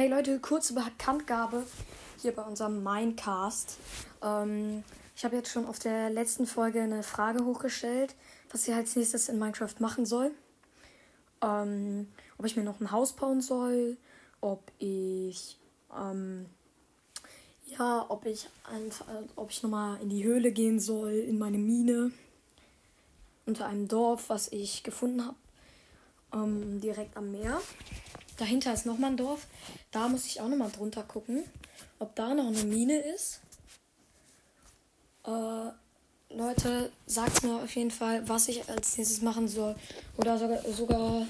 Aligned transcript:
Hey 0.00 0.08
Leute, 0.08 0.38
kurze 0.38 0.72
Bekanntgabe 0.72 1.62
hier 2.22 2.32
bei 2.34 2.40
unserem 2.40 2.82
Minecast. 2.82 3.76
Ähm, 4.22 4.82
ich 5.14 5.26
habe 5.26 5.36
jetzt 5.36 5.50
schon 5.50 5.66
auf 5.66 5.78
der 5.78 6.08
letzten 6.08 6.46
Folge 6.46 6.80
eine 6.80 7.02
Frage 7.02 7.44
hochgestellt, 7.44 8.14
was 8.50 8.66
ich 8.66 8.72
als 8.72 8.96
nächstes 8.96 9.28
in 9.28 9.38
Minecraft 9.38 9.74
machen 9.78 10.06
soll. 10.06 10.30
Ähm, 11.42 12.08
ob 12.38 12.46
ich 12.46 12.56
mir 12.56 12.62
noch 12.62 12.80
ein 12.80 12.90
Haus 12.92 13.12
bauen 13.12 13.42
soll, 13.42 13.98
ob 14.40 14.62
ich 14.78 15.58
ähm, 15.94 16.46
ja, 17.66 18.06
ob 18.08 18.24
ich 18.24 18.48
einfach, 18.72 19.04
ob 19.36 19.50
ich 19.50 19.62
nochmal 19.62 20.00
in 20.00 20.08
die 20.08 20.24
Höhle 20.24 20.50
gehen 20.50 20.80
soll, 20.80 21.12
in 21.12 21.38
meine 21.38 21.58
Mine 21.58 22.10
unter 23.44 23.66
einem 23.66 23.86
Dorf, 23.86 24.30
was 24.30 24.50
ich 24.50 24.82
gefunden 24.82 25.26
habe, 25.26 25.36
ähm, 26.32 26.80
direkt 26.80 27.18
am 27.18 27.32
Meer. 27.32 27.60
Dahinter 28.40 28.72
ist 28.72 28.86
nochmal 28.86 29.10
ein 29.10 29.18
Dorf. 29.18 29.46
Da 29.90 30.08
muss 30.08 30.24
ich 30.24 30.40
auch 30.40 30.48
nochmal 30.48 30.70
drunter 30.70 31.02
gucken, 31.02 31.44
ob 31.98 32.16
da 32.16 32.32
noch 32.32 32.46
eine 32.46 32.64
Mine 32.64 32.98
ist. 32.98 33.42
Äh, 35.26 36.34
Leute, 36.34 36.90
sagt 37.04 37.42
mir 37.42 37.56
auf 37.56 37.76
jeden 37.76 37.90
Fall, 37.90 38.26
was 38.26 38.48
ich 38.48 38.66
als 38.70 38.96
nächstes 38.96 39.20
machen 39.20 39.46
soll. 39.46 39.76
Oder 40.16 40.38
sogar, 40.38 40.62
sogar 40.72 41.20
ob 41.20 41.26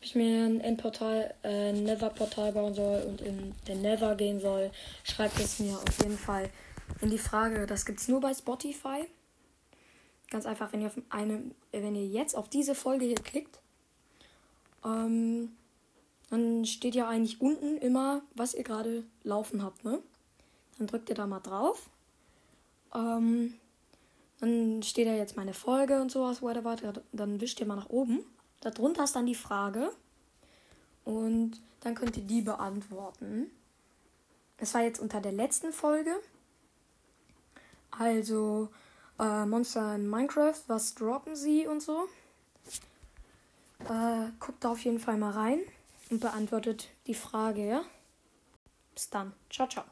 ich 0.00 0.16
mir 0.16 0.44
ein 0.44 0.60
Endportal, 0.60 1.32
äh, 1.44 1.72
Nether-Portal 1.72 2.50
bauen 2.50 2.74
soll 2.74 3.02
und 3.02 3.20
in 3.20 3.54
den 3.68 3.82
Nether 3.82 4.16
gehen 4.16 4.40
soll. 4.40 4.72
Schreibt 5.04 5.38
es 5.38 5.60
mir 5.60 5.78
auf 5.78 5.98
jeden 6.02 6.18
Fall 6.18 6.50
in 7.00 7.10
die 7.10 7.18
Frage. 7.18 7.64
Das 7.66 7.86
gibt 7.86 8.00
es 8.00 8.08
nur 8.08 8.20
bei 8.20 8.34
Spotify. 8.34 9.06
Ganz 10.30 10.46
einfach, 10.46 10.72
wenn 10.72 10.80
ihr, 10.80 10.88
auf 10.88 10.98
eine, 11.10 11.42
wenn 11.70 11.94
ihr 11.94 12.06
jetzt 12.06 12.34
auf 12.34 12.48
diese 12.48 12.74
Folge 12.74 13.04
hier 13.04 13.22
klickt, 13.22 13.60
ähm, 14.84 15.52
dann 16.30 16.64
steht 16.64 16.94
ja 16.94 17.08
eigentlich 17.08 17.40
unten 17.40 17.76
immer, 17.78 18.22
was 18.34 18.54
ihr 18.54 18.62
gerade 18.62 19.04
laufen 19.24 19.64
habt, 19.64 19.84
ne? 19.84 20.00
Dann 20.78 20.86
drückt 20.86 21.08
ihr 21.08 21.16
da 21.16 21.26
mal 21.26 21.40
drauf. 21.40 21.90
Ähm, 22.94 23.54
dann 24.38 24.82
steht 24.82 25.06
ja 25.06 25.14
jetzt 25.14 25.36
meine 25.36 25.52
Folge 25.52 26.00
und 26.00 26.10
sowas, 26.10 26.40
whatever. 26.40 26.76
Dann 27.12 27.40
wischt 27.40 27.60
ihr 27.60 27.66
mal 27.66 27.76
nach 27.76 27.90
oben. 27.90 28.20
Darunter 28.60 29.04
ist 29.04 29.16
dann 29.16 29.26
die 29.26 29.34
Frage. 29.34 29.90
Und 31.04 31.60
dann 31.80 31.96
könnt 31.96 32.16
ihr 32.16 32.22
die 32.22 32.42
beantworten. 32.42 33.50
Es 34.56 34.72
war 34.72 34.82
jetzt 34.82 35.00
unter 35.00 35.20
der 35.20 35.32
letzten 35.32 35.72
Folge. 35.72 36.14
Also 37.90 38.68
äh, 39.18 39.44
Monster 39.46 39.96
in 39.96 40.08
Minecraft, 40.08 40.62
was 40.68 40.94
droppen 40.94 41.34
sie 41.34 41.66
und 41.66 41.82
so. 41.82 42.06
Äh, 43.80 44.30
guckt 44.38 44.62
da 44.62 44.70
auf 44.70 44.84
jeden 44.84 45.00
Fall 45.00 45.16
mal 45.16 45.32
rein 45.32 45.60
und 46.10 46.20
beantwortet 46.20 46.88
die 47.06 47.14
Frage, 47.14 47.66
ja? 47.66 47.82
Bis 48.94 49.10
dann. 49.10 49.32
Ciao, 49.48 49.68
ciao. 49.68 49.84